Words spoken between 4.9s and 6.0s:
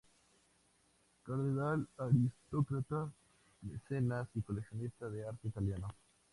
de arte italiano.